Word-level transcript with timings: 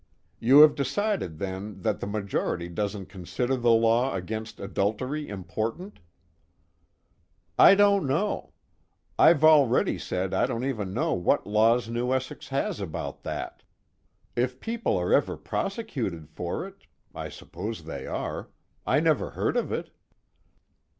You 0.39 0.61
have 0.61 0.73
decided 0.73 1.37
then 1.37 1.83
that 1.83 1.99
the 1.99 2.07
majority 2.07 2.67
doesn't 2.69 3.05
consider 3.05 3.55
the 3.55 3.69
law 3.69 4.15
against 4.15 4.59
adultery 4.59 5.29
important?" 5.29 5.99
"I 7.59 7.75
don't 7.75 8.07
know 8.07 8.51
I've 9.19 9.43
already 9.43 9.99
said 9.99 10.33
I 10.33 10.47
don't 10.47 10.65
even 10.65 10.91
know 10.95 11.13
what 11.13 11.45
laws 11.45 11.87
New 11.87 12.13
Essex 12.13 12.47
has 12.47 12.79
about 12.79 13.21
that. 13.21 13.61
If 14.35 14.59
people 14.59 14.97
are 14.97 15.13
ever 15.13 15.37
prosecuted 15.37 16.27
for 16.31 16.65
it 16.65 16.87
I 17.13 17.29
suppose 17.29 17.83
they 17.83 18.07
are 18.07 18.49
I 18.87 19.01
never 19.01 19.29
heard 19.29 19.55
of 19.55 19.71
it." 19.71 19.91